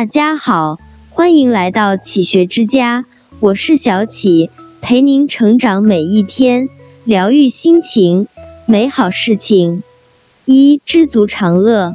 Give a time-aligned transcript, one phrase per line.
[0.00, 0.78] 大家好，
[1.10, 3.04] 欢迎来到启学之家，
[3.38, 4.48] 我是小启，
[4.80, 6.70] 陪您成长每一天，
[7.04, 8.26] 疗愈心情，
[8.64, 9.82] 美好事情。
[10.46, 11.94] 一知足常乐，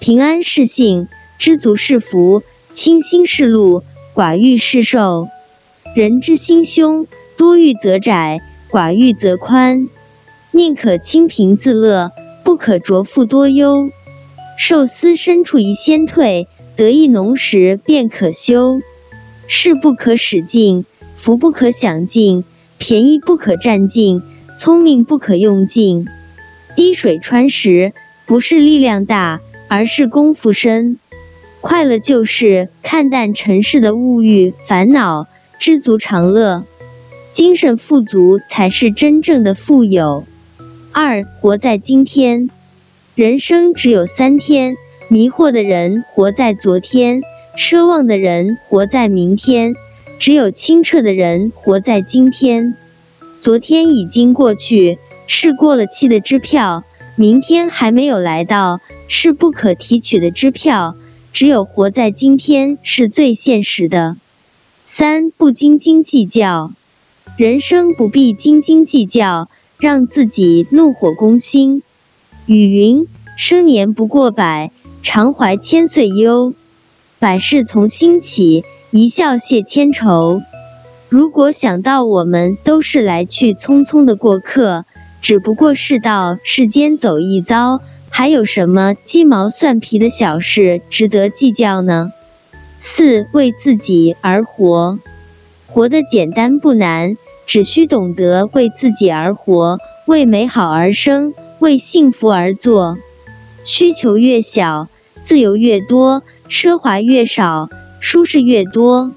[0.00, 1.06] 平安是幸，
[1.38, 3.84] 知足是福，清心是路，
[4.16, 5.28] 寡欲是寿。
[5.94, 9.88] 人之心胸，多欲则窄，寡欲则宽。
[10.50, 12.10] 宁可清贫自乐，
[12.42, 13.90] 不可着富多忧。
[14.58, 18.80] 寿司深处宜先退，得意浓时便可休。
[19.48, 20.84] 事不可使尽，
[21.16, 22.44] 福不可享尽，
[22.78, 24.22] 便宜不可占尽，
[24.56, 26.06] 聪明不可用尽。
[26.76, 27.92] 滴水穿石，
[28.26, 30.98] 不是力量大，而是功夫深。
[31.60, 35.26] 快乐就是看淡尘世的物欲烦恼，
[35.58, 36.62] 知足常乐，
[37.32, 40.24] 精神富足才是真正的富有。
[40.92, 42.48] 二，活在今天，
[43.16, 44.76] 人生只有三天。
[45.10, 47.22] 迷惑的人活在昨天，
[47.56, 49.74] 奢望的人活在明天，
[50.18, 52.74] 只有清澈的人活在今天。
[53.40, 54.98] 昨天已经过去。
[55.30, 56.84] 是过了期的支票，
[57.14, 60.96] 明天还没有来到，是不可提取的支票。
[61.34, 64.16] 只有活在今天是最现实的。
[64.86, 66.72] 三不斤斤计较，
[67.36, 71.82] 人生不必斤斤计较，让自己怒火攻心。
[72.46, 73.06] 雨云：
[73.36, 74.70] 生年不过百，
[75.02, 76.54] 常怀千岁忧。
[77.18, 80.40] 百事从心起，一笑解千愁。
[81.08, 84.84] 如果想到我们都是来去匆匆的过客。
[85.20, 92.12] 只不过是到世间走一遭，还有什么鸡毛蒜皮的小事值得计较呢？
[92.78, 95.00] 四为自己而活，
[95.66, 102.96] 活得简单不难，只需懂得为自己而活，为美好而生，为幸福而做。
[103.68, 104.88] 需求越小，
[105.22, 107.68] 自由越多；奢华越少，
[108.00, 109.12] 舒适越多。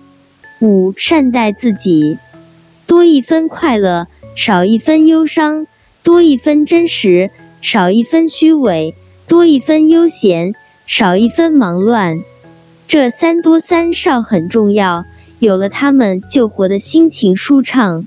[0.59, 2.17] 五善待自己，
[2.85, 5.67] 多一分快乐，少一分忧伤。
[6.03, 8.93] 多一分真实，少一分虚伪；
[9.25, 10.53] 多一分悠闲，
[10.85, 12.19] 少一分忙乱。
[12.89, 15.05] 这三多三少很重要，
[15.39, 18.05] 有了它们，就活得心情舒畅。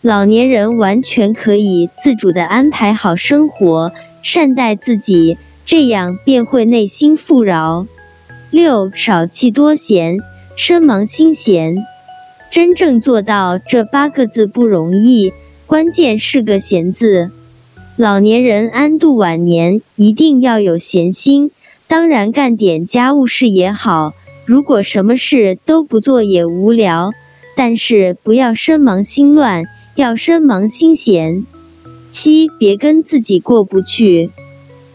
[0.00, 3.92] 老年人完全可以自主地安排好生活，
[4.22, 7.86] 善待自己，这样便会内心富饶。
[8.50, 10.18] 六少气多闲，
[10.56, 11.76] 身忙心闲。
[12.50, 15.32] 真正做到这八个字不容易。
[15.66, 17.30] 关键是个闲字，
[17.96, 21.50] 老年人安度晚年一定要有闲心。
[21.88, 24.12] 当然，干点家务事也好。
[24.44, 27.12] 如果什么事都不做也无聊，
[27.56, 29.64] 但是不要身忙心乱，
[29.96, 31.44] 要身忙心闲。
[32.10, 34.30] 七，别跟自己过不去，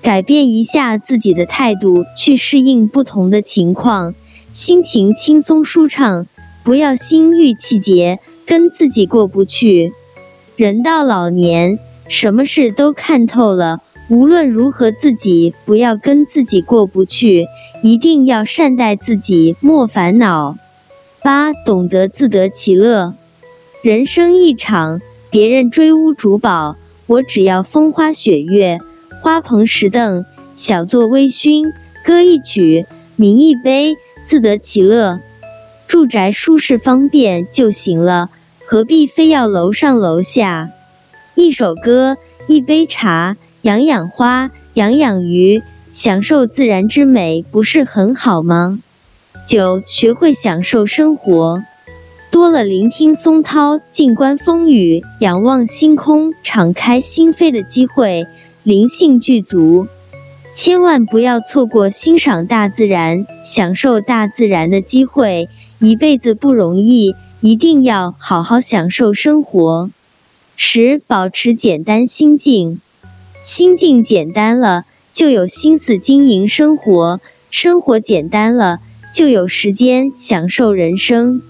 [0.01, 4.15] 改变一下自己的态度，去适应不同的情况，
[4.53, 6.25] 心情轻松舒畅，
[6.63, 9.91] 不要心郁气结，跟自己过不去。
[10.55, 13.81] 人到老年，什么事都看透了。
[14.09, 17.45] 无论如何，自己不要跟自己过不去，
[17.83, 20.57] 一定要善待自己，莫烦恼。
[21.21, 23.13] 八，懂得自得其乐。
[23.83, 24.99] 人生一场，
[25.29, 28.79] 别人追屋逐宝，我只要风花雪月，
[29.21, 30.25] 花棚石凳，
[30.55, 31.73] 小坐微醺，
[32.05, 32.85] 歌一曲，
[33.17, 35.19] 抿一杯，自得其乐。
[35.87, 38.29] 住宅舒适方便就行了。
[38.65, 40.69] 何必非要楼上楼下？
[41.35, 48.79] 一首歌，一杯茶，养养花，养养鱼，享受自然之美，不是很好吗？
[49.45, 51.63] 九，学会享受生活，
[52.31, 58.27] 多了聆听松涛，静观风雨，仰望星空，敞开心扉的机会，
[58.63, 59.87] 灵性具足。
[60.55, 65.47] 千万不要错过欣赏大自然、享受大自然的机会，
[65.79, 67.15] 一辈子不容易。
[67.41, 69.89] 一定要好好享受生活。
[70.57, 72.81] 十，保持简单心境，
[73.41, 74.83] 心境简单了，
[75.13, 77.19] 就有心思经营生活；
[77.49, 78.79] 生活简单了，
[79.13, 81.41] 就有时间享受人生。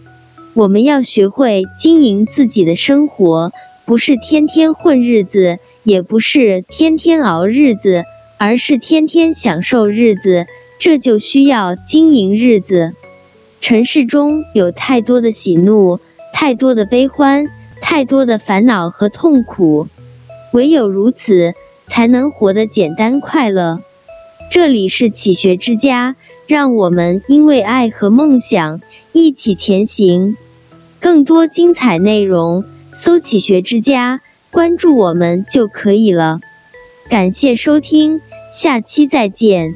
[0.53, 3.51] 我们要学会经营自己的生活，
[3.85, 8.03] 不是天天混日子，也不是天天熬日子，
[8.37, 10.45] 而是天天享受日子。
[10.79, 12.93] 这就需要经营日子。
[13.59, 15.99] 尘世中有太多的喜怒，
[16.33, 17.47] 太多的悲欢，
[17.81, 19.87] 太多的烦恼和痛苦，
[20.53, 21.53] 唯有如此，
[21.85, 23.81] 才能活得简单快乐。
[24.49, 26.15] 这里是启学之家，
[26.47, 28.79] 让我们因为爱和梦想
[29.11, 30.37] 一起前行。
[31.01, 36.39] 更多精彩内容，搜“启学之家”，关注我们就可以了。
[37.09, 39.75] 感谢收听，下期再见。